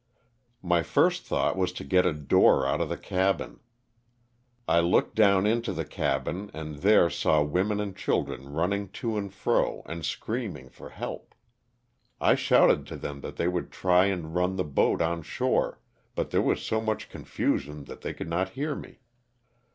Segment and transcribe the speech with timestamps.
[0.63, 3.59] My first thought was to get a door out of the cabin.
[4.67, 9.31] I looked down into the cabin and there saw women and children running to and
[9.31, 11.35] fro and screaming for help.
[12.19, 15.79] I shouted to them that they would try and run the boat on shore
[16.15, 19.01] but there was so much confusion that they could not hear me.